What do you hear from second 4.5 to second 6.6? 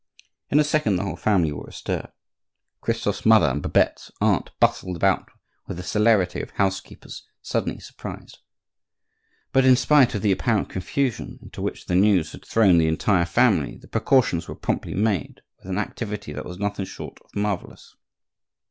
bustled about with the celerity of